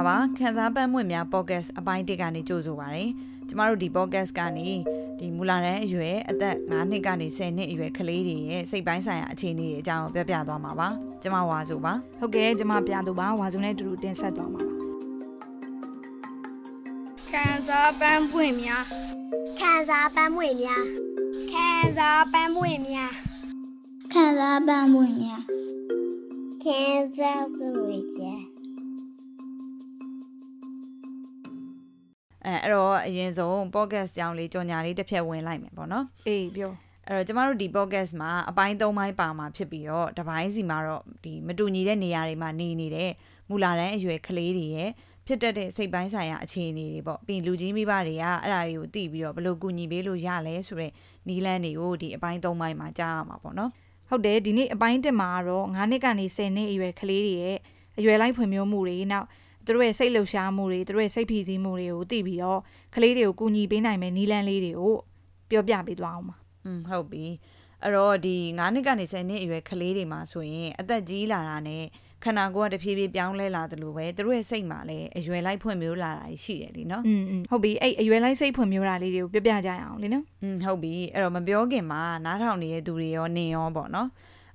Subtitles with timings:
[0.00, 3.04] ္ဂလာပါခန်းစားပန်းမွင့်များ podcast အပိုင်း1ကနေကြိုဆိုပါရစေ
[3.48, 4.68] ကျမတို့ဒီ podcast ကနေ
[5.18, 10.88] ဒီမူလာတန်းအရွယ်အသက်9နှစ်ကနေ10နှစ်အရွယ်ကလေးတွေရဲ့စိတ်ပိုင်းဆိုင်ရာအခြေအနေတွေအကြောင်းပြောပြသွားမှာပါ
[11.22, 14.74] ကျမဝါဆိုပါဟုတ်ကဲ့ကျမပြသူပါဝါဆိုနဲ့တူတူတင်ဆက်သွားမှာပါ
[17.30, 18.84] ခန်းစားပန်းပွင့်များ
[19.58, 20.84] ခန်းစားပန်းပွင့်များ
[21.52, 23.12] ခန်းစားပန်းပွင့်များ
[24.12, 25.42] ခန်းစားပန်းပွင့်များ
[26.62, 28.49] ခန်းစားပန်းပွင့်များ
[32.46, 36.72] အဲအဲ့တော့အရင်ဆုံး podcast ကြောင်းလေးကြော်ညာလေးတစ်ဖြတ်ဝင်လိုက်မယ်ပေါ့နော်အေးပြော
[37.08, 43.10] အဲ့တော့ကျမတို့ဒီ podcast မှာအပိုင်း၃ပိုင်းပါမှာဖြစ်ပြီးတော့တစ်ပိုင်းစီမှာတော့ဒီမတူညီတဲ့နေရာတွေမှာနေနေတဲ့
[43.48, 44.90] မူလာတန်းအရွယ်ကလေးတွေရဲ့
[45.26, 50.92] ဖြစ်တတ်တဲ့စိတ်ပိုင်းဆိုင်ရာအခြေအနေတွေပေါ့ပြီးလူကြီးမိဘတွေကအဲ့ဒါတွေကိုသိပြီးတော့ဘယ်လိုကူညီပေးလို့ရလဲဆိုတော့
[51.28, 53.70] နီးလန်းတွေကိုဒီအပိုင်း၃ပိုင်းမှာကြားရမှာပေါ့နော်
[54.08, 57.58] ဟုတ်တယ်ဒီနေ့အပိုင်း1မှာတော့9နှစ်ကနေ10နှစ်အရွယ်ကလေးတွေရဲ့
[57.98, 59.26] အရွယ်လိုက်ဖွံ့ဖြိုးမှုတွေနောက်
[59.65, 62.59] သူတို့ရဲ့စိတ်လှုပ်ရှားမှုတွေသူတို့ရဲ့စိတ်ဖိစီးမှုတွေကိုသိပြီးတော့
[62.95, 64.93] ကလေးတွေကိုကူညီပေးနိုင်မယ့်နီးလန်းလေးတွေကို
[65.49, 67.25] ပြောပြပေးသွားအောင်ပါอืมဟုတ်ပြီ
[67.83, 71.83] အဲ့တော့ဒီ9နှစ်ကနေ10နှစ်အရွယ်ကလေးတွေမှာဆိုရင်အသက်ကြီးလာတာနဲ့
[72.23, 84.07] ခန္ဓာကိုယ်ကတဖြည်းဖြည်းပြောင်းလဲလာသလိုပဲသူတို့ရဲ့စိတ်မှာလည်းအရွယ်လိုက်ဖွံ့မျိုးလာတာရှိတယ်လीနော်อืมဟုတ်ပြီအဲ့အရွယ်လိုက်စိတ်ဖွံ့မျိုးတာလေးတွေကိုပြောပြကြရအောင်လीနော်อืมဟုတ်ပြီအဲ့တော့မပြောခင်မှာနားထောင်နေတဲ့သူတွေရောနင်ရောပေါ့နော်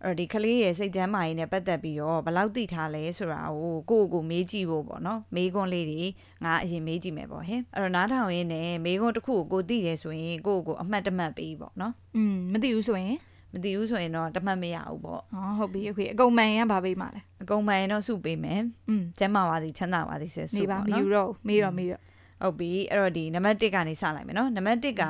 [0.04, 6.02] အဲ့တော့ဒီကလေးရဲ့စိတ်ချမ်းမာရေးနဲ့ပတ်သက်ပြီးတော့ဘယ်လောက်သိထားလဲဆိုတာကိုကိုယ့်ကိုမေးကြည့်ဖို့ပေါ့နော်မေးခွန်းလေးတွေ
[6.44, 13.18] ငါအရင်မေးကြည့်မယ်ပေါ့ဟင်အဲ့တော့နားထောင်ရင်းနဲ့မေးခွန်းတစ်ခုကိုကိုသိတယ်ဆိုရင်ကိုယ့်ကိုအမှတ်တမှတ်ပေးပေါ့နော်อืมမသိဘူးဆိုရင်
[13.52, 22.02] မသိဘူးဆိုရင်တော့တမှတ်မရဘူးပေါ့ဟောဟုတ်ပြီโอเคအကုန်မှန်ရင်ဗာပေးမှာလဲအကုန်မှန်ရင်တော့စုပေးမယ်อืมကျမ်းမာပါစေချမ်းသာပါစေဆိုစုပေါ့နော်နေပါမယူတော့မေးတော့မေးတော့
[22.42, 25.04] ဟုတ်ပြီအဲ့တော့ဒီနံပါတ်1ကနေစလိုက်မယ်နော်နံပါတ်1က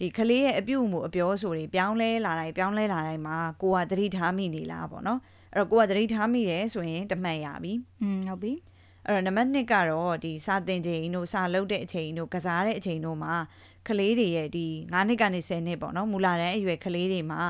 [0.00, 5.20] ဒီကလေးရဲ့အပြုအမူအပြောဆိုတွေပြောင်းလဲလာတိုင်းပြောင်းလဲလာတိုင်းမှာကိုကသတိထားမိနေလားပေါ့နော်
[5.54, 8.52] အဲ့တော့ကိုကသတိထားမိတယ်ဆိုရင်တမှတ်ရပြီอืมဟုတ်ပြီ
[9.06, 13.34] အဲ့တော့နံပါတ်2ကတော့ဒီစာသင်ချိန်တို့စာလုပ်တဲ့အချိန်တို့ကစားတဲ့အချိန်တို့မှာ
[13.88, 17.40] ကလေးတွေရဲ့ဒီ9နှစ်ကနေ10နှစ်ပေါ့နော်မူလာတဲ့အရွယ်ကလေးတွေမှာ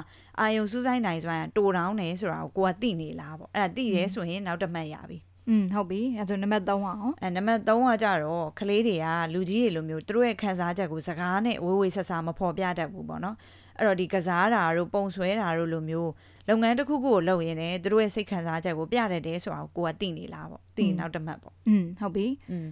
[0.41, 5.19] အာယုံစူးစိုက်နိုင်စွမ်းတိုးတောင်းတယ်ဆိုတာကိုကိုကသိနေလားပေါ့အဲ့ဒါသိရဲဆိုရင်နောက်တစ်မှတ်ရပြီ
[5.50, 13.36] อืมဟုတ်ပြီအဲဆိုနံပါတ်3အောင်အဲနံပါတ်3ကကြတော့ကလေးတွေကလူကြီးတွေလိုမျိုးသူတို့ရဲ့ခံစားချက်ကိုစကားနဲ့ဝေးဝေးဆက်စားမဖော်ပြတတ်ဘူးပေါ့နော်
[13.78, 16.12] အဲ့တော့ဒီကစားတာတို့ပုံဆွဲတာတို့လိုမျိုး
[16.48, 22.28] လုပ်ငန်းတစ်ခုခုကိုလုပ်ရင်လည်းသူတို့ရဲ့စိတ်ခံစားချက်ကိုပြတတ်တယ်ဆိုတာကိုကိုကသိနေလားပေါ့သိရင်နောက်တစ်မှတ်ပေါ့อืมဟုတ်ပြီ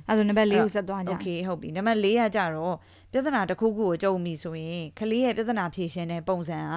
[0.08, 2.75] အဲဆိုနံပါတ်4ကိုဆက်သွားကြโอเคဟုတ်ပြီနံပါတ်4ကကြတော့
[3.12, 6.74] ပြဿနာတစ်ခုခုကိုကြုံပြီဆိုရင်ကလေးရဲ့ပြဿနာဖြေရှင်းတဲ့ပုံစံက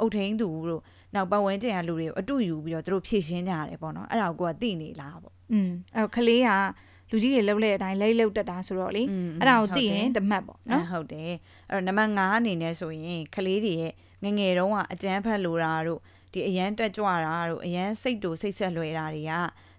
[0.00, 0.82] အုတ်ထင်းသူတို့
[1.14, 6.51] နောက်ပတ်ဝန်းကျင်ကလူတွေကိုအတူယူပြီးတော့သူတို့ဖြည့်ရှင်းကြရတယ်ပေါ့နော်အဲ့ဒါကိုကသိနေလားပေါ့ อืมအဲ့တော့ကလေးက
[7.11, 9.03] လူကြီးတွေလှုပ်တဲ့အတိုင်းလိမ့်လှုပ်တတ်တာဆိုတော့လေ
[9.39, 11.31] အဲ့ဒါကိုသိရင်တမတ်ပေါ့နော်ဟုတ်တယ်
[11.69, 16.01] အဲ့တော့နံပါတ်5အနေနဲ့ဆိုရင်ကလေးတွေရဲ့ငငယ်တုန်းကအကျန်းဖက်လိုတာတို့
[16.33, 19.33] ဒီအရန်တက်ကြွတာတို့အရန်စိတ်တူစိတ်ဆက်လွယ်တာတွေက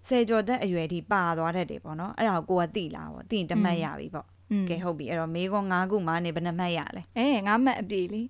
[0.07, 4.27] ဆယ်ကျော်သက်အရွယ်ထိပါသွားတတ်တယ်ပေါ့နော်အဲ့ဒါကိုကိုကသိလားပေါ့သိရင်တမတ်ရပြီပေါ့
[4.69, 8.21] ကဲဟုတ်ပြီအဲ့တော့မေကွန်၅ခုမှနေဘယ်နှမှတ်ရလဲအဲငါမှတ်အပြေလေ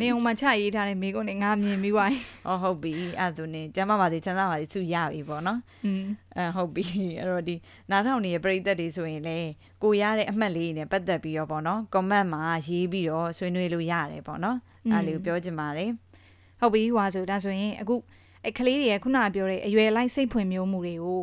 [0.00, 2.10] နေုံမှာချရေးထားတဲ့မေကွန်နေငါမြင်ပြီးွား
[2.46, 5.60] ဟောဟုတ်ပြီအဲ့ဒါနေကျမပါသေးချမ်းသာပါသေးသူရပြီပေါ့နော်
[6.36, 6.84] အဲဟုတ်ပြီ
[7.18, 7.54] အဲ့တော့ဒီ
[7.90, 9.38] နားထောင်နေတဲ့ပရိသတ်တွေဆိုရင်လေ
[9.82, 14.58] ကိုရတဲ့အမှတ်လေးတွေပတ်သက်ပြီးတော့ပေါ့နော် comment မှာရေးပြီးတော့ဆွေးနွေးလို့ရတယ်ပေါ့နော်
[14.92, 15.90] အဲ့လေးကိုပြောချင်ပါတယ်
[16.60, 17.96] ဟုတ်ပြီဟွာဆိုဒါဆိုရင်အခု
[18.44, 21.20] အဲ့ကလေးတွေကခုနပြောတဲ့အရွယ်လိုက်စိတ်ဖွံ့ဖြိုးမှုတွေကို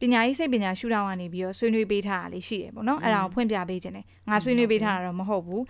[0.00, 5.62] ပညာရေးစိတ်ပညာရှုထောင့်ကနေပြီးတော့ဆွေးနွေးပေးထားတာလေးရှိတယ်ပေါ့နော်အဲ့ဒါကိုဖွင့်ပြပေးခြင်းတယ်ငါဆွေးနွေးပေးထားတာတော့မဟုတ်ဘူး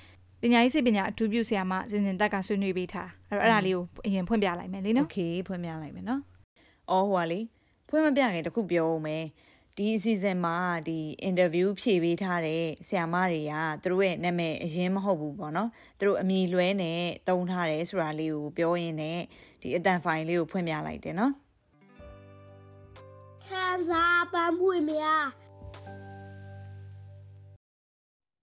[0.42, 6.20] ပညာရေးစိတ်ပညာအထူးပြုဆရာမစင်စင်တက်ကဆွေးနွေးပေးထားအဲ့တော့အဲ့ဒါလေးကိုအရင်ဖွင့်ပြလိုက်မယ်လေနော်โอเคဖွင့်ပြလိုက်မယ်နော်
[6.90, 7.40] အော်ဟိုပါလေ
[7.88, 9.24] ဖွင့်မပြခင်တခုပြောဦးမယ်
[9.76, 10.56] ဒီအစီအစဉ်မှာ
[10.88, 19.18] ဒီအင်တာဗျူးဖြည့်ပေးထားတဲ့ဆရာမတွေကသူတို့ရဲ့နာမည်အရင်မဟုတ်ဘူးပေါ့နော်သူတို့အမည်လွဲနဲ့တုံးထားတယ်ဆိုတာလေးကိုပြောရင်းနဲ့
[19.62, 21.32] ဒီအတန်ဖိုင်လေးကိုဖွင့်ပြလိုက်တယ်နော်
[23.49, 25.25] ခံစားပန်းပွေများ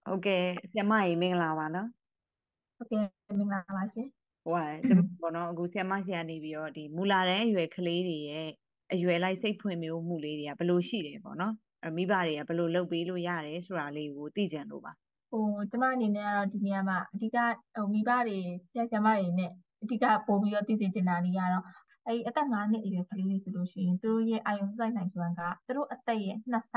[0.05, 1.87] ဟုတ်ကဲ့ဆရာမကြီးမင်္ဂလာပါနော်
[2.77, 3.03] ဟုတ်ကဲ့
[3.37, 4.07] မင်္ဂလာပါရှင်
[4.43, 8.49] ဟိုကကျွန်တော်ပေါ့နော်အခုဆရာမဆရာနေပြီးတော့ဒီမူလာတဲ့အရွယ်ကလေးတွေရဲ့
[8.93, 11.53] အရွယ်လိုက်စိတ်ဖွင့်မျိုးမှုလေးတွေကဘယ်လိုရှိတယ်ပေါ့နော်
[11.85, 14.91] အမိဘတွေကဘယ်လိုလုပ်ပေးလို့ရတယ်ဆိုတာလေးကိုသိကြလို့ပါ
[15.31, 17.37] ဟိုကျမအနေနဲ့ကတော့ဒီနေရာမှာအဓိက
[17.75, 18.39] ဟိုမိဘတွေ
[18.71, 19.51] ဆရာဆရာမတွေနဲ့
[19.83, 21.63] အဓိကပို့ပြီးတော့သိစေချင်တာလေးကတော့
[22.07, 26.75] အဲ့အသက်9နှစ်အရွယ်ကလေးတွေဆိုလို့ရှိရင်သူတို့ရဲ့အာယုံစိုက်နိုင်စွမ်းကသူတို့အသက်ရဲ့2ဆ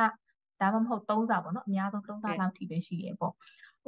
[0.61, 3.35] ဒါမှမဟုတ်3ဆပေါ့နော်အများဆုံး3ဆလောက်ထိပဲရှိတယ်ပေါ့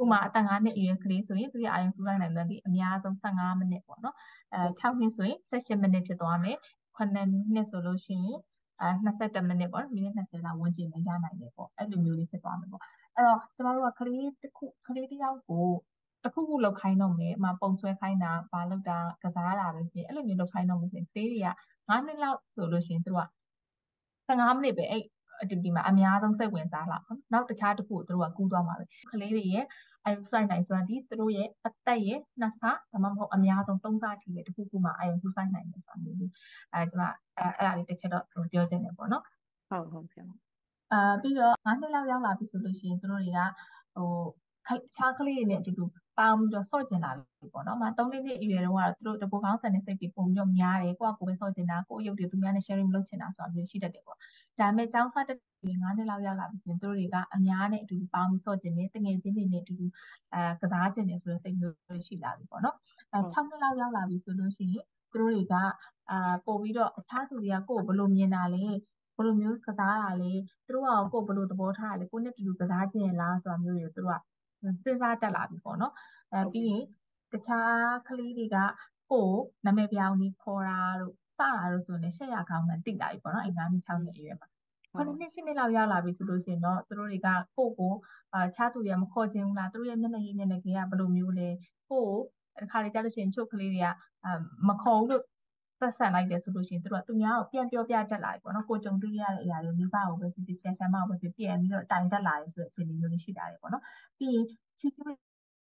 [0.01, 4.15] ဥမာအသက်9နှစ်အရွယ်ကလေးဆိုရင်သူရဲ့အာယုံစူးစိုက်နိုင်တဲ့ဒီအများဆုံး15မိနစ်ပေါ့နော်
[4.53, 6.57] အဲ6နှစ်ဆိုရင်18မိနစ်ဖြစ်သွားမယ်
[6.97, 7.07] 9
[7.53, 8.39] နှစ်ဆိုလို့ရှိရင်
[8.81, 12.81] အဲ21မိနစ်ပေါ့မိနစ်20လောက်ဝန်းကျင်ပဲရနိုင်တယ်ပေါ့အဲ့လိုမျိုးလေးဖြစ်သွားမယ်ပေါ့
[13.15, 15.67] အဲ့တော့ကျမတို့ကကလေးတစ်ခုကလေးတစ်ယောက်ကို
[16.23, 21.49] တခုခုလောက်ခိုင်းတော့မယ်အမှပုံဆွဲခိုင်းတာဘာလောက်တာကစားတာပဲဖြစ်အဲ့လိုမျိုးလောက်ခိုင်းတော့မယ်ဆိုရင်သေးတွေက
[21.87, 23.21] 9နှစ်လောက်ဆိုလို့ရှိရင်သူက
[24.27, 25.03] 15မိနစ်ပဲအဲ့
[25.41, 29.65] activity မှာအများဆုံးစိတ်ဝင်စားလာနော်နောက်တခြားတစ်ခုကိုသူတို့ကကူးသွားမှာပဲကလေးတွေရဲ့
[30.05, 32.71] အာယုဆိုင်နိုင်စွမ်းဒီသူတို့ရဲ့အသက်ရဲ့နှစ်ဆဒါ
[33.03, 36.31] မှမဟုတ်အများဆုံးသုံးဆအထိပဲတစ်ခုခုမှာအာယုကူးဆိုင်နိုင်တယ်ဆိုတာမျိုးလေး
[36.73, 37.03] အဲကျွန်မ
[37.37, 39.23] အဲအဲ့ဒါလေးတစ်ချက်တော့ပြောချင်တယ်ပေါ့နော်
[39.69, 40.25] ဟုတ်ဟုတ်ဆရာ
[40.91, 43.39] အာပြီးတော့9နှစ်လောက်ရောက်လာပြီဆိုလို့ရှိရင်သူတို့တွေက
[43.95, 44.09] ဟို
[44.97, 45.83] ခြားကလေးတွေနဲ့အတူတူ
[46.17, 54.17] ပေါင်းပြီးတော့ဆော့ကျင်လာပြီပေါ့နော်။မ3နှစ်နှစ်အရွယ်တုန်းကတော့သူတို့တပူကောင်းဆန်တဲ့စိတ်တွေပုံပြီးတော့များတယ်။ကိုယ့်အကိုပဲဆော့ကျင်တာကိုယ့်ရုပ်တွေသူများနဲ့ sharing လုပ်ချင်တာဆိုတာမျိုးရှိတတ်တယ်ပေါ့။
[54.59, 59.85] ဒါပေမဲ့ကျောင်းစတဲ့9နှစ်လောက်ရောက်လာပြီဆိုရင်သူတို့တွေကအများနဲ့အတူတူပေါင်းပြီးဆော့ကျင်တယ်။တငယ်ချင်းတွေနဲ့အတူတူ
[60.33, 62.75] အဲကစားကျင်တယ်ဆိုတဲ့စိတ်မျိုးတွေရှိလာပြီပေါ့နော်။
[63.13, 65.53] အဲ6နှစ်လောက်ရောက်လာပြီဆိုလို့ရှိရင်သူတို့တွေက
[66.11, 68.65] အာပို့ပြီးတော့အခြားသူတွေကကိုယ့်ကိုဘယ်လိုမြင်တာလဲ
[69.17, 70.31] ဘယ်လိုမျိုးကစားတာလဲ
[70.65, 74.21] သူတို့ကကိုယ်ဘယ်လိုသဘောထားတာလဲကိုယ်နဲ့တူတူကစားခြင်းလားဆိုတာမျိုးတွေသူတို့က
[74.83, 75.93] စဉ်းစားတတ်လာပြီပေါ့နော်
[76.33, 76.83] အဲပြီးရင်
[77.31, 78.57] တခြားကလေးတွေက
[79.11, 84.47] ကိုယ်နာမည်ပြောင်းပြီးခေါ်တာတို့စတာတို့ဆိုရင်ရှက်ရကောင်းမှတိလာပြီပေါ့နော်အဲ့9နှစ်6နှစ်အရွယ်မှာ
[84.95, 87.43] ခုနှစ်နှစ်ရှစ်နှစ်လောက်ရောက်လာပြီဆိုလို့ရှိရင်တော့သူတို့တွေကကိုယ့်
[87.79, 87.93] ကို
[88.33, 91.49] အာခြားသူတွေကမခေါ်ခြင်းဘူးလားသူတို့ရဲ့မျက်နှာရည်မျက်နှာကဘယ်လိုမျိုးလဲ
[91.89, 92.07] ကိုယ့်
[92.49, 93.87] ကိုတစ်ခါလေကြားလို့ရှိရင်ချုပ်ကလေးတွေက
[94.25, 94.31] အာ
[94.67, 95.23] မခေါ်ဘူးလို့
[95.79, 103.83] ဆက်ဆံလိုက်တယ်ဆိုလို့ရှိရင်သူတို့ကသူများကိုပြန်ပြောပြတတ်လာပြီပေါ့နော်ကိုကြုံတွေ့ရတဲ့အရာတွေမိဘကိုပဲဖြစ်ဖြစ်ဆရာဆရာမကိုပဲဖြစ်ပြန်ပြီးတော့တိုင်တက်လာတယ်ဆိုတဲ့အခြေအနေမျိုးလေးရှိတာတယ်ပေါ့နော်
[104.17, 104.45] ပြီးရင်
[104.79, 105.15] ချစ်တွေ့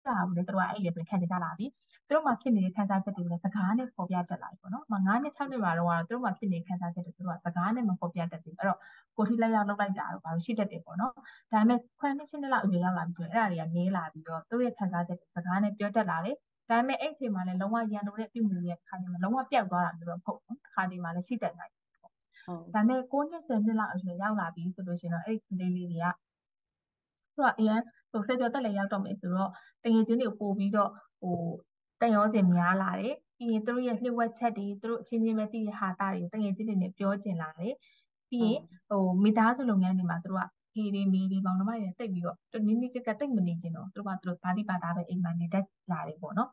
[0.06, 1.66] တာကိုလည်းသူတို့ကအဲ့ဒီဆိုခံကြလာပြီ
[2.08, 8.80] သူတို့မှဖြစ်နေတဲ့ခံစားချက်တွေကိုလည်းစကားနဲ့ပေါ်ပြတတ်လာပြီပေါ့နော်။9နှစ်6နှစ်မှာတော့သူတို့မှဖြစ်နေတဲ့ခံစားချက်တွေသူတို့ကစကားနဲ့မပေါ်ပြတတ်ဘူး။အဲ့တော့
[9.18, 11.14] ကိုထိလက်ရောက်လောက်လိုက်တာတော့ဘာလို့ရှိတတ်တယ်ပေါ့နော်။
[11.52, 16.36] ဒါပေမဲ့9နှစ်6နှစ်လောက်အရွယ်ရောက်လာပြီဆိုရင်အဲ့ဒါတွေကနည်းလာပြီးတော့သူတို့ရဲ့ခံစားချက်တွေစကားနဲ့ပြောတတ်လာတယ်
[16.70, 22.12] ဒါပေမဲ့အဲ့အချိန်မှာလည်းလုံးဝရန်လိုတဲ့ပြုမှုတွေတစ်ခါတည်းမှာလုံးဝပျောက်သွားတာမျိုးတော့မဟုတ်ဘူးတစ်ခါတည်းမှာလည်းရှိတတ်နိုင်တယ်ပေါ့
[22.52, 26.08] ဒါပေမဲ့9နှစ်10နှစ်လောက်အရွယ်ရောက်လာပြီဆိုလို့ရှိရင်တော့အဲ့ဒီကလေးလေးတွေက
[27.34, 27.82] သူကအရင်
[28.12, 29.52] ဟိုဆက်ပြောတက်လည်းရောက်တော့မယ်ဆိုတော့
[29.84, 31.38] တငယ်ချင်းတွေကိုပို့ပြီးတော့ဟို
[32.00, 37.74] တန်ရောစင်များလာတယ်ပြီးရင်သူတို့ရဲ့လျှို့ဝှက်ချက်တွေသူတို့အချင်းချင်းပဲသိတဲ့ဟာတာတွေတငယ်ချင်းတွေနဲ့ပြောကျင်လာတယ်
[38.30, 46.50] ပြီးရင်ဟိုမိသားစုလုပ်ငန်းတွေမှာသူတို့က ဖေးတွေမီးတွေပေါင်းနှမတွေတိတ်ပြီးတော့တနည်းနည်းကကတိတ်မနေချင်တော့သူတို့ကသူတို့ဘာတိပါတာပဲအိမ်မှာနေတတ်လာတယ်ပေါ့နော်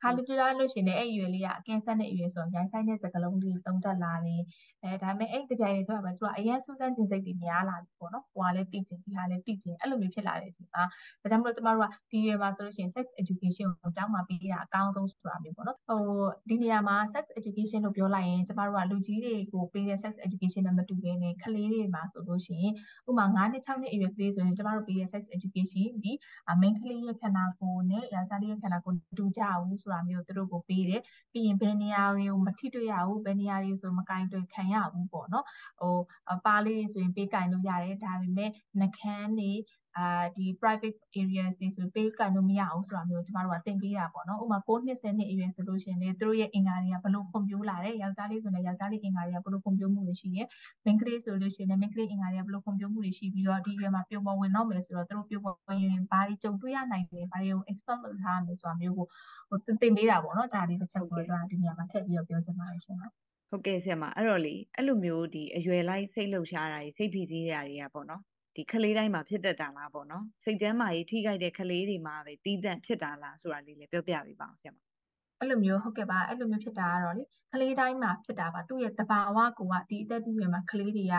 [0.00, 4.42] ခါလူပြလာလို့ရှိရင်အဲ့အရွယ်လေးကအကင်းဆက်တဲ့အရွယ်ဆိုရိုင်းဆိုင်တဲ့စကလုံးလေးတုံးတက်လာတယ်
[4.82, 10.82] အဲဒါပေမဲ့အဲ့တပြိုင်တည်းတော့ပဲသူကအရင်စူးစမ်းခြင်းစိတ်တွေများလာပြီပေါ့နော်ဟိုကလည်းသိချင်ဒီဟာလည်းသိချင်အဲ့လိုမျိုးဖြစ်လာတဲ့အချိန်မှာ
[11.22, 16.02] ဒါကြောင့်မလို့ကျမတို့ကဒီရွယ်မှာဆိုလို့ရှိရင် sex education ကိုကျောင်းမှာပေးတာအကောင်းဆုံးဆိုတာမျိုးပေါ့နော်ဟို
[16.48, 22.74] ဒီနေရာမှာ sex education လို့ပြောလိုက်ရင်ကျမတို့ကလူကြီးတွေကိုပေးတဲ့ sex education နဲ့မတူဘဲနဲ့ကလေးတွေမှာဆိုလို့ရှိရင်
[23.08, 26.12] ဥပမာ9နှစ်6နှစ်အရွယ်ကလေးဆိုရင်ကျမတို့ပေးတဲ့ sex education ဒီ
[26.62, 31.02] main ကလေးရဲ့ခန္ဓာကိုယ်နဲ့ယောက်ျားလေးရဲ့ခန္ဓာကိုယ်တူကြဘူးဆိုတာမျိုးသူတို့ကိုပေးတယ်
[31.32, 35.46] ပြီးရင်ဘယ်နေရာတွေကိုမထိတွေ့ရဘူးဘယ်နေရာတွေဆိုမကင်တွေ့ခံရဘူးပေါ့နော်
[35.80, 35.96] ဟို
[36.46, 39.52] ပါလေးဆိုရင်ပေးကင်လို့ရတယ်ဒါပေမဲ့နှကန်းတွေ
[39.96, 50.46] အာဒီ private areas တွေဆိုပေးကန်လို့မရအောင်ဆိုတာမျိုးကျမတို့ကသင်ပေးတာပေါ့နော်ဥပမာ6နှစ်10နှစ်အရွယ်ဆိုလို့ရှိရင်လေသူတို့ရဲ့အင်္ဂါတွေကဘလို့ဖွံ့ဖြိုးလာတယ်ယောက်ျားလေးဆိုရင်ယောက်ျားလေးအင်္ဂါတွေကဘလို့ဖွံ့ဖြိုးမှုတွေရှိတယ်
[50.84, 59.06] မိန်းကလေးဆိုလို့ရှိရင်လည်းမိန်းကလေးအင်္ဂါတွေကဘလို့ဖွံ့ဖြိုးမှုတွေရှိပြီးတော့ဒီရွယ်မှာပြုံပေါ်ဝင်တော့မယ်ဆိုတော့သူတို့ပြုံပေါ်ဝင်ရင်ဘာတွေကြုံတွေ့ရနိုင်တယ်ဘာတွေကို expect လုပ်ထားရမယ်ဆိုတာမျိုးကို
[59.48, 62.98] ဟိုသင်ပေးတာပေါ့နော်ဒါလေးတစ်ချက်ကိုကျွန်တော်ဒီနေရာမှာထည့်ပြီးတော့ပြောချင်ပါတယ်ရှင်
[63.50, 68.22] ဟုတ်ကဲ့ဆရာမအဲ့တော့လေအဲ့လိုမျိုးဒီအရွယ်လိုက်စိတ်လှုပ်ရှားတာတွေစိတ်ဖိစီးတာတွေကပေါ့နော်
[68.60, 74.76] ဒီကလေးတိုင်းမှာဖြစ်တတ်တာလားပေါ့နော်စိတ်တမ်းမာကြီးထိခိုက်တဲ့ကလေးတွေမှာပဲတီးတန့်ဖြစ်တာလားဆိုတာလေးလည်းပြောပြပေးပါအောင်ဆရာမ
[75.38, 81.14] အဲ့လိုမျိုးဟုတ်ကဲ့ပါအဲ့လိုမျိုးဖြစ်တာကတော့လေကလေးတိုင်းမှာဖြစ်တာပါသူ့ရဲ့တဘာဝကိုကဒီအသက်ကြီးရွယ်မှာကလေးတွေက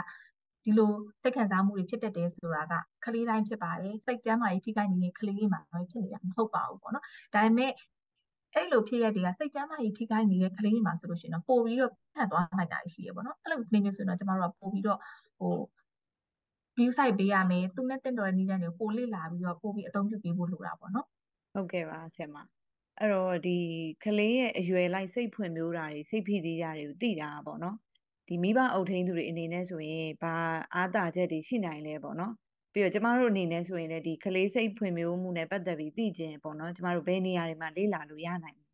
[0.63, 2.73] ဒီလိုစိတ်ခံစားမှုတွေဖြစ်တတ်တယ်ဆိုတာက
[3.05, 7.71] ကလေးတိုင်းဖြစ်ပါတယ်စိတ်ကျန်းမာရေးထိခိုက်နေတဲ့ကလေးတွေမှာပဲဖြစ်နေတာမဟုတ်ပါဘူးပေါ့နော်ဒါပေမဲ့
[8.53, 14.99] အဲ့လိုဖြစ်ရတဲ့ကစိတ်ကျန်းမာရေးထိခိုက်နေတဲ့ကလေးတွေမှာဆိုလို့ရှိရင်တော့ပို့ပြီးတော့ဖတ်သွားနိုင်တာရှိရပေါ့နော်အဲ့လိုကလေးမျိုးဆိုတော့ကျမတို့ကပို့ပြီးတော့
[15.39, 15.53] ဟို
[16.77, 21.07] view site ပေးရမယ်သူနဲ့တင့်တော်တဲ့နည်းလမ်းတွေကိုပို့လေ့လာပြီးတော့ပို့ပြီးအသုံးပြုပေးဖို့လိုတာပေါ့နော်
[21.53, 22.37] ဟုတ်ကဲ့ပါဆရာမ
[22.99, 23.57] အဲ့တော့ဒီ
[24.03, 27.75] ကလေးရဲ့အရွယ်လိုက်စိတ်ဖွံ့ဖြိုးတာတွေစိတ်ဖိစီးတာတွေကိုသိတာပေါ့နော်
[28.27, 30.33] ဒီမိဘအုပ်ထိန်းသူတွေအနေနဲ့ဆိုရင်ဘာ
[30.75, 32.33] အားသာချက်တွေရှိနိုင်လဲပေါ့နော်
[32.73, 38.65] ပြီးတော့ကျမတို့အနေနဲ့ဆိုရင်လည်းဒီကလေးစိတ်ဖွံ့ဖြိုးမှုနဲ့ပတ်သက်ပြီးသိကျင်ပေါ့နော်ကျမတို့ဘယ်နေရာတွေမှာလေ့လာလို့ရနိုင်လဲ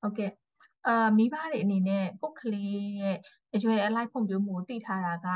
[0.00, 0.30] ဟုတ်ကဲ့
[0.86, 3.16] အာမိဘတွေအနေနဲ့ကိုယ်ကလေးရဲ့
[3.54, 5.28] အရွယ်အလိုက်ဖွံ့ဖြိုးမှုကိုသိထားတာက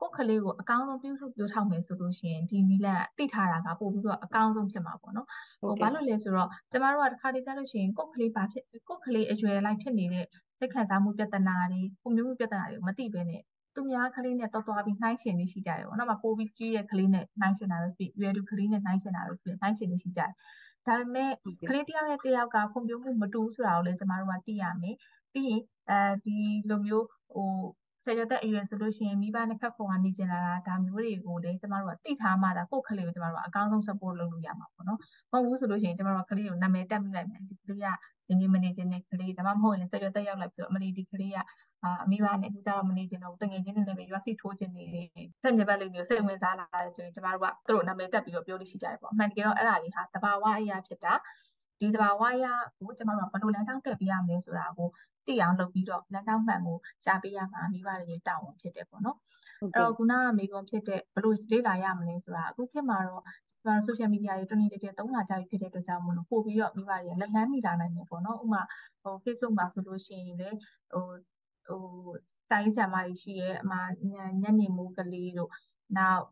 [0.00, 5.28] ကိုယ်ကလေးကိုအကောင်းဆုံးပြုစုပြောထောက်မယ်ဆိုလို့ရှိရင်ဒီနီလန်သိထားတာကပို့ပြီးတော့အကောင်းဆုံးဖြစ်မှာပေါ့နော်
[5.60, 10.26] ဟိုဘာလို့လဲဆိုတော့ကျမတို့ကတစ်ခါတည်းကြားလို့ရှိရင်ကိုယ်ကလေးဘာဖြစ်ကိုယ်ကလေးအရွယ်လိုက်ဖြစ်နေတဲ့
[10.58, 13.42] စိတ်ခံစားမှုပြဿနာတွေပုံမျိုးမှုပြဿနာတွေကိုမသိဘဲနဲ့
[13.74, 20.32] သူများကလေးနဲ့တော်တော်ပြီးနှိုင်းရှင်နေရှိကြတယ်ပေါ့နော်။မပိုပြီးကြီးရဲ့ကလေးနဲ့နှိုင်းရှင်တာပဲဖြစ်ရွယ်သူကလေးနဲ့နှိုင်းရှင်တာပဲဖြစ်နှိုင်းရှင်နေရှိကြတယ်။
[20.86, 21.30] ဒါပေမဲ့
[21.68, 24.96] ကလေးတယောက်နဲ့တယောက်ကဖွံ့ဖြိုးမှုမတူဆိုတာကိုလည်းကျမတို့ကသိရမယ်။
[25.32, 26.36] ပြီးရင်အဲဒီ
[26.68, 27.50] လိုမျိုးဟို
[27.85, 34.98] စ ဆယ်ရက်သက်အရွယ်ဆိုလို့ရှိရင်မိဘနဲ့ခက်ခုံကနေကျင်လာတာဒါမျိုးတွေကိုလည်းကျမတို့ကသိထားမှသာကိုယ့်ကလေးကိုကျမတို့ကအကောင်းဆုံး support လုပ်လို့ရမှာပေါ့နော်။
[35.32, 37.86] မဟုတ်ဘူးဆိုလို့ရှိရင်ကျမတို့ကကလေးကိုနာမည်တက်မိလိုက်မယ်ဒီကလေးက
[38.28, 41.38] နေနေမနေခြင်းတဲ့ကလေးဒါမှမဟုတ်ရင်ဆယ်ရက်သက်ရောက်လိုက်ပြီးတော့အမလီဒီကလေးက
[41.82, 45.06] အာအမိဘနဲ့အခုကျတော့မနေခြင်းတော့တငယ်ချင်းတွေနဲ့ပဲရွာစီထိုးခြင်းနေတယ်
[45.42, 51.12] ဆက်ညပတ်လေးမျိုးစိတ်ဝင်စားလာတယ်ဆိုရင်ကျမတို့ကသူတို့နာမည်တက်ပြီးတော့ပြောလို့ရှိကြတယ်ပေါ့အမှန်တကယ်တော့အဲ့ဒါလေးဟာတဘာဝအရာဖြစ်တာ
[51.80, 54.88] ဒီတဘာဝအရာကိုကျမတို့ကဘယ်လိုလမ်းကြောင်းတက်ပေးရမလဲဆိုတာကို
[55.26, 59.18] သိအောင်လုပ်ပြီးတော့လမ်းကြောင်းမှန်ကိုရှာပေးရမှာမိဘတွေရဲ့တာဝန်ဖြစ်တယ်ပေါ့နော်
[59.60, 63.22] အဲ့တော့ခုနကမိကွန်ဖြစ်တဲ့ဘယ်လိုလေ့လာရမလဲဆိုတာအခုခေတ်မှာတော့
[63.62, 68.62] ကျွန်တော် social media တွေတနေ့တစ်ချိန်သုံးလာကြပြီဖြစ်တဲ့အတွက်ကြောင့်မို့လို့ပို့ပြီးတော့မိဘတွေလက်လန်းမိလာနိုင်တယ်ပေါ့နော်ဥပမာ
[69.02, 70.58] ဟို Facebook မှာဆိုလို့ရှိရင်လည်း
[70.92, 71.04] ဟို
[71.66, 71.82] ဟို
[72.50, 73.72] တိုင်းဆရာမကြီးရှိရဲ့အမ
[74.42, 75.50] ညနေမိုးကလေးတို့
[75.98, 76.24] နောက်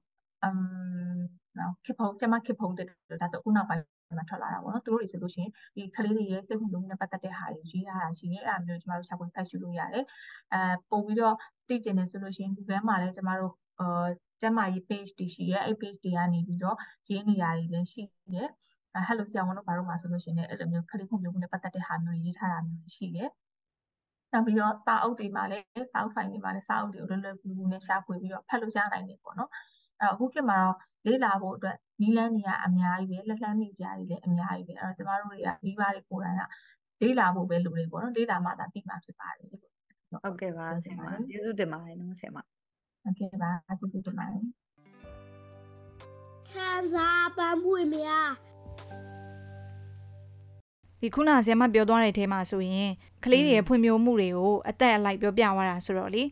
[0.42, 0.58] အမ်
[1.58, 2.94] နောက်ခေဖုံဆရာမခေဖုံတဲ့ဒါ
[3.32, 3.84] ဆိုခုနောက်ပိုင်း
[4.18, 10.04] မှာထွက်လာတာပေါ့နော်သူတို့တွေဆိုလို့ရှိရင်ဒီကလေးတွေရဲ့စိတ်ဝင်စားမှုနဲ့ပတ်သက်တဲ့ဟာတွေရေးထားတာရှိတယ်အဲ့ဒါမျိုးကျမတို့ရှာဖွေဖတ်ရှုလို့ရတယ်
[10.52, 11.36] အဲပို့ပြီးတော့
[11.68, 14.06] သိကျင်တယ်ဆိုလို့ရှိရင် Google မှာလည်းကျမတို့အာ
[14.40, 16.76] ကျမကြီး page တွေရှိရဲအဲ့ page တွေကနေပြီးတော့
[17.10, 18.02] ရေးနေရာတွေလည်းရှိ
[18.34, 18.48] တယ်
[18.94, 23.30] အဲ hello ဆရာဝန်တို့ဘာလို့မှာဆိုလို့ရှိရင်လည်းအဲ့လိုမျိုးခရီးဖွံ့ဖြိုးမှုနဲ့ပတ်သက်တဲ့ဟာမျိုးရေးထားတာမျိုးရှိတယ်
[24.32, 29.50] နောက်ပြီးတော့စာအုပ်တွေမှာလည်းစာအုပ်ဆိုင်တွေမှာလည်းစာအုပ်တွေကိုလွယ်လွယ်ကူကူနဲ့ရှာဖွေပြီးတော့ဖတ်လို့ရနိုင်တယ်ပေါ့နော်
[30.00, 39.62] အဲ့တော့အခုခေတ်မှာတော့လေ့လာဖို့အတွက်နီးလန်းတွေကအများကြီးပဲလက်လှမ်းမိစရာတွေလည်းအများကြီးပဲအဲ့တော့ကျမတို့တွေကမိဘတွေကိုယ်တိုင်ကလေ့လာဖို့ပဲလိုနေပေါ့နော်လေ့လာမှသာသိမှာဖြစ်ပါတယ်လို့
[40.24, 42.38] ဟုတ်ကဲ့ပါဆရာမကျေးဇူးတင်ပါတယ်နော်ဆရာမ
[43.02, 44.44] ဟုတ်ကဲ့ပါကျေးဇူးတင်ပါတယ်
[46.50, 48.30] ခံစားပန်းပွင့်များ
[51.04, 52.90] ဒီခုနဆရာမပြောသွားတဲ့ထဲမှာဆိုရင်
[53.24, 56.22] ကလေးတွေရဲ့ဖွံ့ဖြိုးမှုတွေကိုအသက်အလိုက်ပြောပြသွားတာဆိုတော့လေ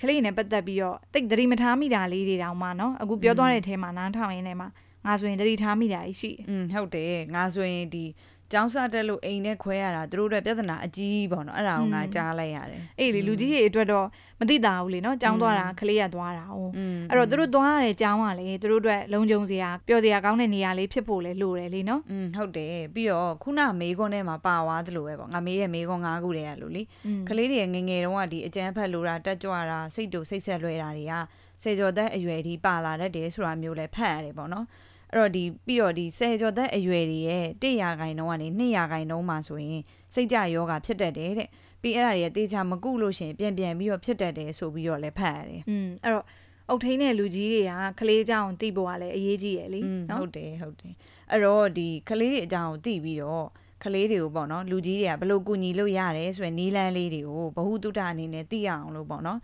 [0.00, 4.68] ကလေးနဲ့ပတ်သက်ပြီးတော့တိတ်သတိမထားမိတာလေးတွေတောင်မှနော်အခုပြောသွားတဲ့ထဲမှာနားထောင်ရင်းထဲမှာ
[5.06, 8.04] ငါဆိုရင်သတိထားမိတာရှိอืมဟုတ်တယ်ငါဆိုရင်ဒီ
[8.52, 14.06] ကျောင်းစားတက်လို့အိမ်နဲ့ခွဲရတာသူတို့တွေပြဿနာအကြီးပေါ့နော်အဲ့ဒါကိုငါကြားလိုက်ရတယ်အေးလေလူကြီးတွေအတွက်တော့
[14.40, 16.72] မသိတာဘူးလေနော်ကျောင်းသွားတာခလေးရသွားတာဟုတ်
[17.10, 26.82] အဲ့တော့သူတို့သွားရတဲ့ကျောင်းကလေသူတို့အတွက်လုံခြုံစရာပျော်စရာကောင်းတဲ့နေရာလေးဖြစ်ဖို့လေလိုတယ်လေနော်อืมဟုတ်တယ်ပြီးတော့ခုနမေးခွန်းထဲမှာပါသွားသလိုပဲပေါ့ငါမေးရဲ့မေးခွန်း၅ခုတည်းရလို့လေ
[27.28, 31.14] ခလေးတွေငငယ်တုန်းကဒီအကြမ်းဖက်လိုတာတက်ကြွတာစိတ်တူစိတ်ဆက်လွဲတာတွေက
[31.62, 34.66] စေကျော်သက်အရွယ်ဒီပါလာတတ်တယ်ဆိုတာမျိုးလဲဖတ်ရတယ်ပေါ့နော်။
[35.12, 39.82] အဲ့တော့ဒီပြီးတော့ဒီဆယ်ကျော်သက်အရွယ်တွေရဲ့100ရာခိုင်နှုန်းကနေ200ရာခိုင်နှုန်းမှာဆိုရင်
[40.14, 41.48] စိတ်ကြယောဂဖြစ်တတ်တယ်တဲ့
[41.82, 46.26] ပြီးအဲ့ဒါတွေကတေချာမကုလို့ရှင်ပြန်ပြန်ပြီးတော့ဖြစ်တတ်တယ်ဆိုပြီးတော့လည်းဖတ်ရတယ်อืมအဲ့တော့
[46.68, 50.94] အုတ်ထင်းတဲ့လူကြီးတွေကကလေးကြောင်တိဖို့ကလည်းအရေးကြီးရယ်လीနော်ဟုတ်တယ်ဟုတ်တယ်
[51.30, 53.46] အဲ့တော့ဒီကလေးတွေအကြောင်းကိုတိပြီးတော့
[53.84, 59.38] ကလေးတွေကိုပေါ့နော်လူကြီးတွေကဘလို့ကူညီလို့ရတယ်ဆိုရယ်နီးလန်းလေးတွေကိုဘ ഹു တုတအနေနဲ့သိရအောင်လို့ပေါ့နော်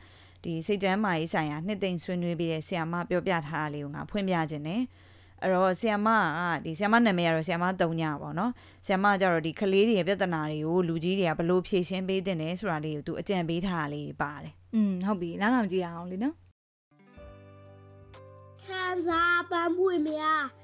[0.45, 4.81] ဒီစိတ်ကျမ်းမာရေးဆိုင်ရာနှစ်သိမ့်ဆွေးနွေးပြီးတဲ့ဆရာမပြောပြထားတာလေးကိုငါဖွင့်ပြခြင်းနဲ့
[5.45, 6.21] အဲ့တော့ဆီယမက
[6.65, 8.53] ဒီဆီယမနာမည်ကတော့ဆီယမ၃ညပေါ့နော်
[8.87, 16.35] ဆီယမကကြတော့ဒီကလေးတွေရဲ့ပြဿနာတွေကိုလူကြီးတွေကဘယ်လိုဖြေရှင်းပေးတင်တယ်ဆိုတာလေးကိုသူအကြံပေးထားတာလေးပါတယ်อืมဟုတ်ပြီနားထောင်ကြည့်ရအောင်လေနော်
[18.65, 20.64] ခံစားပန်းပွင့်များအ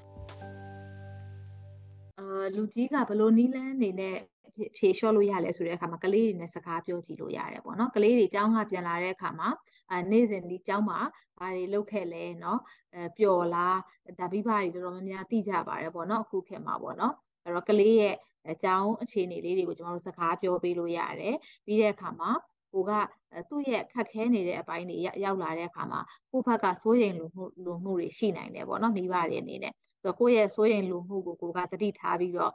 [2.56, 4.16] လူကြီးကဘလို့နီးလန်းနေနဲ့
[4.56, 9.48] ဖြေဖြေလျှော့လို့ရလဲဆိုတဲ့အခါမှာကလေးတွေနဲ့စကားပြောကြည့်လို့ရတယ်ပေါ့နော်ကလေးတွေကျောင်းကပြန်လာတဲ့အခါမှာ
[9.90, 11.00] အာနေ့စဉ်ဒီကျောင်းမှာ
[11.38, 12.58] ဘာတွေလုပ်ခဲ့လဲเนาะ
[12.94, 13.78] အဲပျော်လား
[14.18, 17.14] ဒါပြီးပါတွေတော်တော်များများသိကြပါတယ်ပေါ့နော်အခုခေတ်မှာပေါ့နော်
[17.44, 18.14] အဲ့တော့ကလေးရဲ့
[18.52, 22.30] အကြောင်းအခြေအနေလေးတွေကိုကျွန်တော်တို့စကားပြောပေးလို့ရတယ်ပြီးတဲ့အခါမှာ
[22.72, 22.90] ကိုက
[23.32, 26.00] အဲသူ့ရဲ့ခက်ခဲနေတဲ့အပိုင်းတွေရောက်ရောက်လာတဲ့အခါမှာ
[26.30, 32.53] ကိုယ့်ဘက်ကစိုးရိမ်လိုမှုလိုမှုတွေရှိနိုင်တယ်ပေါ့နော်မိဘတွေအနေနဲ့ ဆိုတော့ကိုယ့်ရဲ့စိုးရိမ်လိုမှုကိုကိုကသတိထားပြီးတော့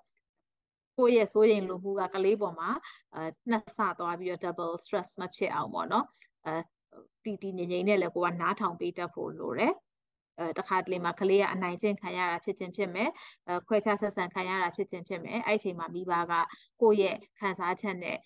[0.98, 2.70] ကိုယ့်ရဲ့စိုးရိမ်လိုမှုကကလေးပေါ်မှာ
[3.14, 6.06] အဲနှက်ဆသွားပြီးတော့ double stress မဖြစ်အောင်ပေါ့နော်
[6.46, 6.56] အဲ
[7.24, 9.72] တီတီငြိမ်ငြိမ်နဲ့လည်းကိုကနားထောင်ပေးတတ်ဖို့လိုတယ်
[10.38, 13.10] အဲတခါတလေမှာကလေးကအနိုင်ကျင့်ခံရတာဖြစ်ခြင်းဖြစ်မယ်
[13.48, 16.32] အဲခွဲခြားဆက်ဆံခံရတာဖြစ်ခြင်းဖြစ်မယ်အဲ့ဒီအချိန်မှာမိဘက
[16.82, 18.18] ကိုယ့်ရဲ့ခံစားချက်နဲ့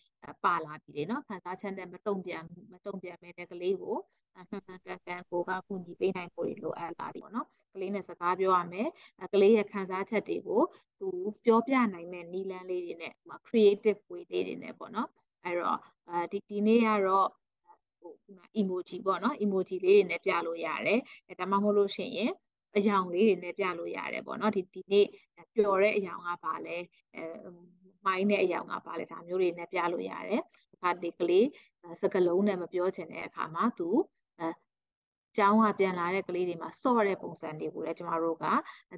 [0.44, 3.96] ပါလာပြီလေနော်ခံစားချက်နဲ့မတုံ့ပြန်မတုံ့ပြန်မဲ့တဲ့ကလေးကို
[4.38, 8.88] အမှန်မှန်ကန်ကန်ကိုကကူညီပေးနိုင်ဖို့လိုအပ်လာပြီပေါ့နော်ကလေးနဲ့စကားပြောရမယ်
[9.32, 10.62] ကလေးရဲ့ခံစားချက်တွေကို
[11.00, 11.08] သူ
[11.44, 13.14] ပြောပြနိုင်မဲ့နည်းလမ်းလေးတွေနဲ့
[13.46, 15.08] creative way လေးတွေနဲ့ပေါ့နော်
[15.44, 15.78] အဲ့တော့
[16.10, 17.28] အဲဒီဒီနေ့ကတော့
[18.00, 22.32] ဟိုဒီမှာ emoji ပေါ့နော် emoji လေးတွေနဲ့ပြလို့ရတယ်အဲဒါမှမဟုတ်လို့ရှိရင်
[22.76, 25.06] အယောင်လေးတွေနဲ့ပြလို့ရတယ်ပေါ့နော်ဒီဒီနေ့
[25.54, 26.76] ပျော်တဲ့အယောင်ကပါလဲ
[27.16, 27.22] အဲ
[28.06, 30.42] မိုင်းတဲ့အယောင်ကပါလဲဒါမျိုးတွေနဲ့ပြလို့ရတယ်
[30.74, 31.46] အခါဒီကလေး
[32.02, 33.88] စကလုံးနဲ့မပြောချင်တဲ့အခါမှာသူ
[34.40, 34.48] အဲ
[35.36, 38.44] ကျောင်းကပြန်လာတဲ့ကလေးတွေမှာစော့တဲ့ပုံစံတွေကိုလည်းကျမတို့က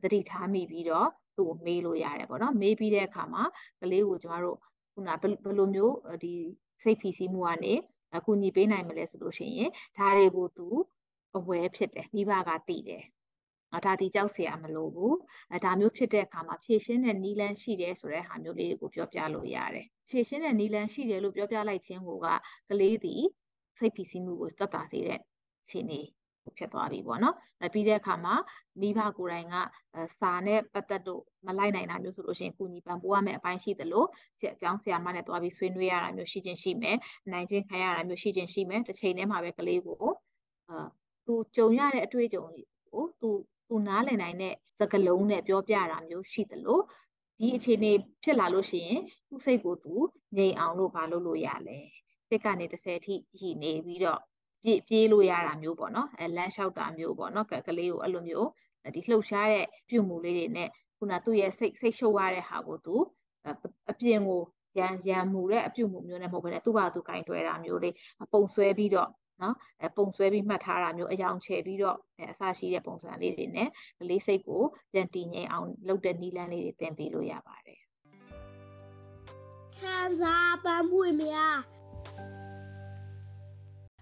[0.02, 3.42] သတိထားမိပြီးတော့သူ့ကိုမေးလို့ရတယ်ပေါ့နော်မေးပြီးတဲ့အခါမှာ
[3.80, 4.56] ကလေးကိုကျမတို့
[4.92, 6.34] ခုနဘယ်လိုမျိုးဒီ
[6.82, 7.74] စိတ်ဖိစီးမှုကနေ
[8.15, 10.67] အကူညီပေးနိုင်မလဲဆိုလို့ရှိရင်ဒါတွေကိုသူ
[11.37, 13.03] အဝဲဖြစ်တယ်မိဘကသိတယ်
[13.75, 15.15] အဒါဒီကြောက်เสียမလို့ဘူး
[15.51, 22.27] အဲဒါမျိုးဖြစ်တဲ့အခါမှာဖြည့်ရှင်းတဲ့နီလန်းရှိတယ်ဆိုတဲ့ဟာမျိုးလေးတွေကိုပြောပြလို့ရတယ်ဖြည့်ရှင်းတဲ့နီလန်းရှိတယ်လို့ပြောပြလိုက်ခြင်းကိုက
[22.69, 23.23] ကလေးသည်
[23.77, 25.19] စိတ်ဖိစီးမှုကိုသက်သာစေတဲ့
[25.63, 26.01] အခြေအနေ
[26.58, 27.34] ဖြစ်သွားပြီပေါ့နော်။
[27.72, 28.34] ပြီးတဲ့အခါမှာ
[28.80, 29.54] မိဘကိုယ်တိုင်က
[30.20, 34.04] စာနဲ့ပတ်သက်လို့မလိုက်နိုင်တာမျိုးဆိုလို့ရှိရင်ကုညီပံ့ပိုးရမယ့်အပိုင်းရှိသလို
[34.38, 36.96] ဆရာအကြောင်းဆရာမနဲ့တွားပြီးဆွေးနွေးရတာမျိုးရှိခြင်းရှိမယ်။
[37.32, 39.96] နိုင်ခြင်းခံရတာမျိုးရှိခြင်းရှိမယ်။တစ်ချိန်တည်းမှာပဲကလေးကို
[40.70, 40.86] အာ
[41.26, 42.44] သူကြုံရတဲ့အတွေ့အကြုံ
[42.92, 43.30] ကိုသူ
[43.68, 46.80] သူနားလည်နိုင်တဲ့စကားလုံးနဲ့ပြောပြတာမျိုးရှိသလို
[47.38, 47.92] ဒီအခြေအနေ
[48.24, 49.94] ဖြစ်လာလို့ရှိရင်သူ့စိတ်ကိုသူ
[50.36, 51.78] ငြိမ်အောင်လို့ဘာလုပ်လို့ရလဲ။
[52.30, 54.20] တစ်ကနေ30အထိရည်နေပြီးတော့
[54.62, 58.48] ပြေးပြေးလို့ရတာမျိုးပေါ့နော်အဲလမ်းလျှောက်တာမျိုးပေါ့နော်ကလေးကိုအဲ့လိုမျိုး
[58.94, 62.94] ဒီလှုပ်ရှားတဲ့ပြုမှုလေးတွေနဲ့ခုနသူ့ရဲ့စိတ်စိတ်ရှုပ်ရတဲ့ဟာကိုသူ
[63.90, 64.40] အပြင်ကို
[64.78, 67.94] ရန်ရန်မူတဲ့အပြုမှုမျိုးနဲ့မဟုတ်ဘဲနဲ့သူ့ဘာသူကင်တွဲတာမျိုးလေး
[68.32, 69.10] ပုံဆွဲပြီးတော့
[69.42, 77.80] နော်အဲပုံဆွဲပြီးမှတ်ထားတာမျိုးအယောင်ချယ်ပြီးတော့အဲအစရှိတဲ့ပုံစံလေးတွေနဲ့ကလေးစိတ်ကိုပြန်တည်ငြိမ်အောင်လုပ်တဲ့နည်းလမ်းလေးတွေသင်ပေးလို့ရပါတယ်
[79.78, 81.56] ခံစားပန်းပွေများ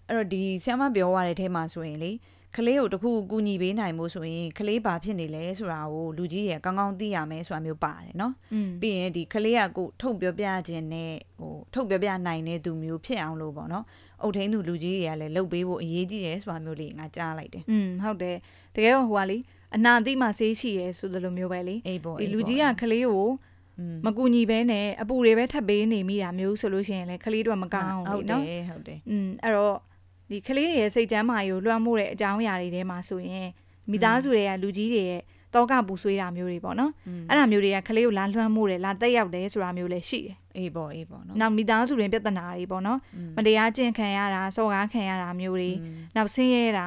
[0.09, 2.11] အဲ့တော့ဒီဆ iam ပြောရတဲ့ထဲမှာဆိုရင်လေ
[2.55, 8.33] ကလေးကိုတခုကူညီပေးနိုင်မှုဆိုရင်ကလေးဘာဖြစ်နေလဲဆိုတာကိုလူကြီးရကောင်းကောင်းသိရမယ်ဆိုတာမျိုးပါတယ်နော်
[8.81, 13.85] ပြီးရင်ဒီကလေးကကိုထုတ်ပြောပြခြင်းနဲ့ဟိုထုတ်ပြောပြနိုင်တဲ့သူမျိုးဖြစ်အောင်လို့ပေါ့နော်
[14.21, 18.37] အုတ်ထင်းသူလူကြီးတွေကလည်းလှုပ်ပေးဖို့အရေးကြီးတယ်ဆိုတာမျိုးလေးငါကြားလိုက်တယ်อืมဟုတ်တယ်
[18.75, 19.37] တကယ်တော့ဟိုကလေ
[19.75, 21.75] အနာတိမှဆေးရှိရဲဆိုလိုမျိုးပဲလေ
[22.21, 23.27] ဒီလူကြီးကကလေးကို
[24.05, 29.75] မကူညီဘဲနဲ့အပူတွေပဲထပ်ပေးနေမိတာမျိုးဆိုလို့ရှိရင်လေကလေးတို့မကောင်းဘူးเนาะဟုတ်တယ်ဟုတ်တယ်อืมအဲ့တော့
[30.30, 33.48] ဒီကလေးတွေရဲ့စိတ်ကျမ်းမာရေးကိုလွှမ်းမိုးတဲ့အကြောင်းအရာတွေထဲမှာဆိုရင်
[33.90, 35.22] မိသားစုတွေကလူကြီးတွေရဲ့
[35.54, 36.92] တောကပူဆွေးတာမျိုးတွေပေါ့နော်
[37.28, 42.98] အဲ့ဒါမျိုးတွေကကလေးကိုလာလွှမ်းမိုးတယ်လာတက်ရောက်တယ်ဆိုတာမျိုးလည်းရှိတယ်အေးပေါ့အေးပေါ့နော်နောက်မိသားစုတွင်ပြဿနာတွေပေါ့နော်
[43.36, 45.70] မတရားကျင့်ခံရတာစော်ကားခံရတာမျိုးတွေ
[46.16, 46.86] နောက်ဆင်းရဲတာ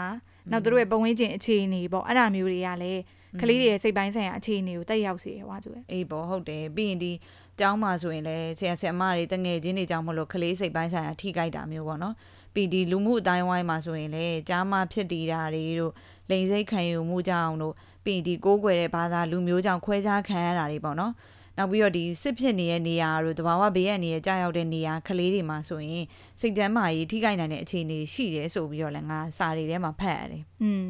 [0.51, 3.01] နောက်တို့ရဲ့ပုံဝန်းကျင်အခြေအနေပေါ့အဲ့ဒါမျိုးတွေကလည်း
[3.41, 7.12] ကလေးတွေရဲ့စိတ်ပိုင်းဆိုင်ရာအခြေအနေကိုတက်ရောက်စေတယ်ဟွာဆိုရယ်အေးပေါ့ဟုတ်တယ်ပြီးရင်ဒီ
[7.60, 12.15] ကျောင်းမှာဆိုရင်လည်းဆရာဆရာမတွေတငယ်ချင်းတွေကြောင့်မလို့ကလေးစိတ်ပိုင်းဆိုင်ရာထိခိုက်တာမျိုးပေါ့နော်
[12.53, 15.93] ပြီးဒီလူမှုအတိုင်းဝိုင်းမှာဆိုရင်လည်းကြားမဖြစ်တည်တာတွေတို့
[16.29, 17.74] လိန်စိတ်ခံယူမှုကြောင့်တို့
[18.05, 21.13] ပြီးဒီကိုးကွယ်တဲ့ဘာသာလူမျိုးကြောင့်ခွဲခြားခံရတာတွေပေါ့နော်
[21.57, 26.05] နောက်ပြီးတော့ဒီစစ်ဖြစ်နေတဲ့နေရာတို့တဘာဝဘေးရနေရကြာရောက်တဲ့နေရာကလေးတွေမှာဆိုရင်
[26.41, 30.86] စိတ်ကျန်းမာရေးထိခိုက်နိုင်တဲ့အခြေအနေရှိတယ်ဆိုပြီးတော့လည်းငါစာတွေထဲမှာဖတ်ရတယ်။อืม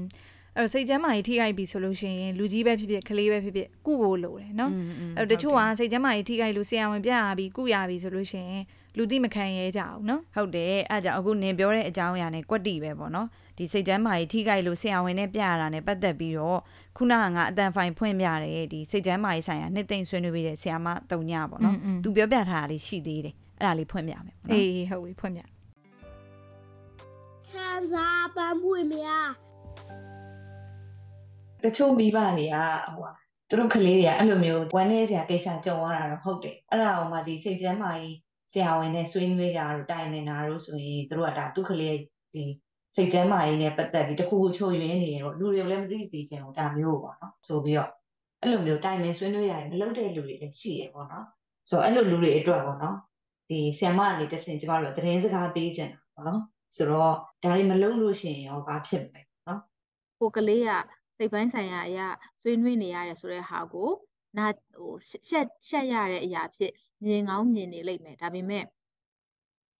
[0.57, 4.71] အဲ့စိတ်ကျန်းမာရေးထိခိုက်ပြီဆိုလို့ရှိရင်လူကြီးပဲဖြစ်ဖြစ်ကလေးပဲဖြစ်ဖြစ်ကုဖို့လိုတယ်နော်
[5.17, 8.63] အဲ့တချို့ကစိတ်ကျန်းမာရေးထိခိုက်လို့ဆရာဝန်ပြရပြီကုရပြီဆိုလို့ရှိရင်
[8.97, 16.59] လူသိမခံရဲကြအောင်နော်ဟုတ်တယ်အဲ့ကြောင့်အခုနင်ပြောတဲ့အကြောင်းအရာနဲ့ကွက်တီပဲပေါ့နော်ဒီစိတ်ကျန်းမာရေးထိခိုက်လို့ဆရာဝန်နဲ့ပြရတာနဲ့ပတ်သက်ပြီးတော့
[16.97, 25.41] ခုနကငါအတန်ဖိုင်ဖွင့်ပြတယ်ဒီစိတ်ကျန်းမာရေးဆိုင်ရာနှစ်သိမ့်ဆွေးနွေးပြီးတဲ့ဆရာမတုံညပေါ့နော်သူပြောပြထားတာလေးရှိသေးတယ်အဲ့ဒါလေးဖွင့်ပြမယ်ပေါ့နော်အေးဟုတ်ပြီဖွင့်ပြ
[27.49, 29.27] ခံစားပန်းပွေများ
[31.63, 32.57] တချို့မိဘတွေက
[32.95, 33.09] ဟို
[33.49, 38.17] သူတို့ကလေးတွေကအဲ့လိုမျိုးဝမ်းနည်းစရာကိစ္စကြုံရတာတော့ဟုတ်တယ်အဲ့ဒါအောင်မှဒီစိတ်ကျန်းမာရေး
[38.51, 41.95] ဆရာဝန်နဲ့ဆွေးနွေးတာတို့တိုင်ပင်တာတို့ဆိုရင်သူတို့ကဒါသူ့ကလေး
[42.33, 42.43] ဒီ
[42.95, 47.91] စိတ်ကျန်းမာရေးနဲ့ပတ်သက်ပြီးတခုခုချိုးယွင်းနေရောလူတွေလည်းမသိသေးချင်ဘူးဒါမျိုးပေါ့နော်ဆိုပြီးတော့
[48.41, 51.25] အဲ့လိုမျိုးတိုင်ပင်ဆွေးနွေးတာမလုပ်တဲ့လူတွေလည်းရှိရပေါ့နော်
[51.69, 52.95] ဆိုတော့အဲ့လိုလူတွေအတွက်ပေါ့နော်
[53.49, 56.41] ဒီဆရာမအနေနဲ့တဆင်ကျမတို့သတင်းစကားပေးကြတာပေါ့နော်
[56.75, 59.59] ဆိုတော့ဒါတွေမလုပ်လို့ရှိရင်ရောဘာဖြစ်မလဲနော်
[60.19, 60.71] ကိုကလေးက
[61.17, 62.07] စိတ်ပိုင်းဆိုင်ရာအရာ
[62.41, 63.89] ဆွေးနွေးနေရတယ်ဆိုတဲ့ဟာကို
[64.37, 64.91] နာဟို
[65.29, 66.71] ရှက်ရှက်ရတဲ့အရာဖြစ်
[67.05, 68.65] မြင်ကောင်းမြင်နေလိမ့်မယ်ဒါပေမဲ့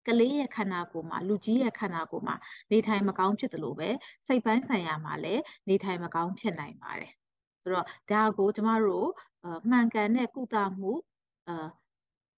[0.08, 2.36] ကလေးရဲ့ခန္ဓာကိုယ်မှာလူကြီးရဲ့ခန္ဓာကိုယ်မှာ
[2.72, 3.90] နေထိုင်မကောင်းဖြစ်တယ်လို့ပဲ
[4.28, 7.12] စိတ်ပိုင်းဆိုင်ရာမှာလည်းနေထိုင်မကောင်းဖြစ်နိုင်ပါတယ်
[7.62, 9.10] ဆိုတော့ဒါကိုကျမတို့
[9.70, 10.92] မှန်ကန်တဲ့ကုသမှု
[11.50, 11.52] အ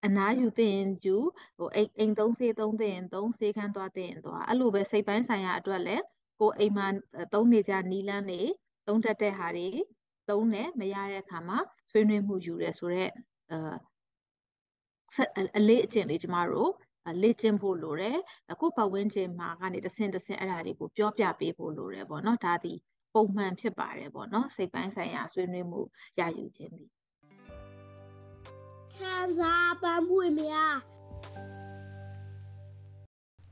[0.05, 1.17] အနာယူသင်ယူ
[1.57, 6.03] ဟိုအိမ်အိမ်သုံးစေးသုံးသင်သုံးစေးခန်းသွားသင်သွားအဲ့လိုပဲစိတ်ပိုင်းဆိုင်ရာအတွက်လည်း
[6.39, 6.87] ကိုအိမ်မှာ
[7.33, 8.41] သုံးနေကြနီလန်းနေ
[8.87, 9.67] သုံးတတ်တဲ့ဟာတွေ
[10.29, 11.57] သုံးတယ်မရတဲ့အခါမှာ
[11.91, 13.11] ဆွေးနွေးမှုယူတယ်ဆိုတော့
[15.57, 16.71] အလေးအကျင့်လေးကျမတို့
[17.21, 18.17] လေ့ကျင့်ဖို့လိုတယ်
[18.51, 22.73] အခုပတ်ဝန်းကျင်မှာကနေတဆင့်တဆင့်အဲ့ဒါတွေကိုပြောပြပေးဖို့လိုတယ်ပေါ့နော်ဒါဒီ
[23.13, 25.81] ပုံမှန်ဖြစ်ပါတယ်ပေါ့နော်စိတ်ပိုင်းဆိုင်ရာဆွေးနွေးမှု
[26.19, 26.89] ရယူခြင်းသည်
[28.95, 30.75] ခံစားပန်းပွေများ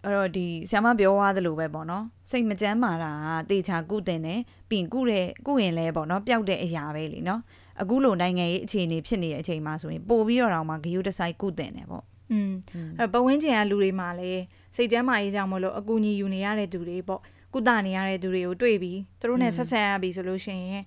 [0.04, 3.12] အဲ့တော့ဒီဆ iam ပြောသွားသလိုပဲပေါ့နော်စိတ်မကြမ်းမာတာ
[3.50, 4.40] ကတေချာကုတင်တယ်
[4.70, 7.42] ပြီးကုတဲ့ကုရင်လဲပေါ့နော်ပျောက်တဲ့အရာပဲလीနော်
[7.82, 12.52] အခုလိုနိုင်ငံရေးအခြေအနေဖြစ်နေတဲ့အချိန်မှာဆိုရင်ပို့ပြီးတော့တောင်မှဂယုတဆိုင်ကုတင်တယ်ပေါ့อืม
[13.00, 14.42] အဲ့ပဝင်းကျင်ကလူတွေမှာလည်း
[14.76, 17.22] စိတ်ကျမ်းမာရေးကြောင့်မလို့အကူအညီယူနေရတဲ့သူတွေပေါ့
[17.54, 20.84] ကုသနေရတဲ့သူတွေကိုတွေ့ပြီးသူတို့နဲ့ဆက်ဆံရပြီဆိုလို့ရှိရင်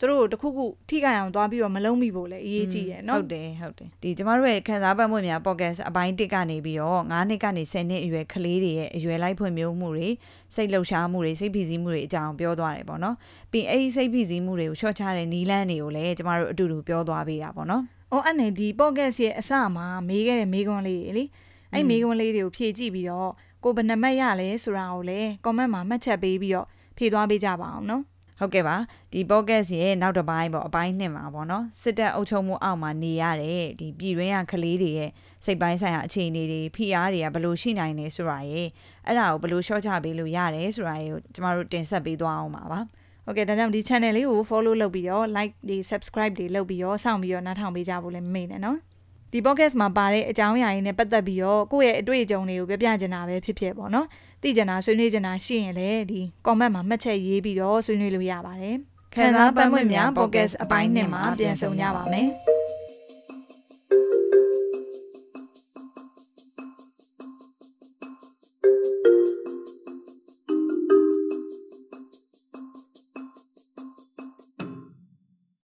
[0.00, 10.08] သူတို့တခုခုထိခိုက်အောင်သွားပြီးတော့မလုံးမိဖို့လည်းအရေးကြီးတယ်နော်ဟုတ်တယ်ဟုတ်တယ်ဒီကျမတို့ရဲ့ခန်းစားပတ်မှုများ podcast အပိုင်း1ကနေပြီးတော့9နှစ်ကနေ10နှစ်အရွယ်ကလေးတွေရဲ့အရွယ်လိုက်ဖွံ့ဖြိုးမှုတွေ
[10.54, 13.16] စိတ်လှုပ်ရှားမှုတွေစိတ်ဖိစီးမှုတွေအကြောင်းပြောသွားတယ်ပေါ့နော်
[13.52, 17.82] ပြီးအဲ့ဒီစိတ်ဖိစီးမှုတွေကိုချော့ချတဲ့နီးလန်းတွေကိုလည်းကျမတို့အတူတူပြောသွားပေးတာပေါ့နော်
[18.12, 21.24] အော်အဲ့နဲ့ဒီ podcast ရဲ့အစမှာမေးခဲ့တဲ့မေးခွန်းလေးတွေလေ
[21.72, 23.30] အဲ့မေးခွန်းလေးတွေကိုဖြည့်ကြည့်ပြီးတော့
[23.64, 26.66] ကိုဘယ်နှမတ်ရလဲဆိုတာကိုလည်း comment မှာမှတ်ချက်ပေးပြီးတော့
[26.98, 28.02] ဖြေသွားပေးကြပါအောင်နော်
[28.40, 28.76] ဟုတ်ကဲ့ပါ
[29.12, 35.10] ဒီ podcast ရဲ့နောက်တစ်ပိုင်းပေါ့အပိုင်းနှစ်မှာပေါ့နော်စစ်တပ်အုပ်ချုပ်မှုအောက်မှာနေရတဲ့ဒီပြည်တွင်းကကလေးတွေရဲ့
[35.44, 38.68] စိတ်ပိုင်းဆိုင်ရာအခြေအနေတွေဖိအားတွေကဘယ်လိုရှိနိုင်နေဆိုတာရဲ့
[39.06, 42.80] အဲ့ဒါကိုဘယ်လိုရှော့ချပေးလို့ရတယ်ဆိုတာရဲ့ကိုကျမတို့တင်ဆက်ပေးသွားအောင်ပါပါ
[43.24, 48.78] ဟုတ်ကဲ့ဒါကြောင့်ဒီ channel လေးကို follow လုပ်ပြီးတော့ like တွေ subscribe တွေလုပ်ပြီးတော့စောင့်ပြီးတော့နားထောင်ပေးကြဖို့လည်းမမေ့နဲ့နော်
[49.32, 54.06] ဒီ podcast မှာပါတဲ့အကြောင်းအရာတွေနဲ့ပတ်သက်ပြီးတော့ကိုယ့်ရဲ့အတွေ့အကြုံတွေကိုပြောပြချင်တာပဲဖြစ်ဖြစ်ပေါ့နော်
[54.42, 58.76] သိကြတာဆွေးနွေးကြတာရှိရင်လည်းဒီ comment မှာမှတ်ချက်ရေးပြီးတော့ဆွေးနွေးလို့ရပါတယ်။
[59.14, 62.28] ခံစားပန်းဝင်များ podcast အပိုင်းနှစ်မှာပြန်ဆုံကြပါမယ်။